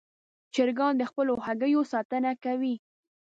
چرګان 0.53 0.93
د 0.97 1.03
خپلو 1.09 1.33
هګیو 1.45 1.81
ساتنه 1.93 2.31
کوي. 2.43 2.75